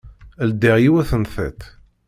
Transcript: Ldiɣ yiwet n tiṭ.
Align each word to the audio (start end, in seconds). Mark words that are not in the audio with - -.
Ldiɣ 0.49 0.75
yiwet 0.83 1.11
n 1.21 1.23
tiṭ. 1.33 1.61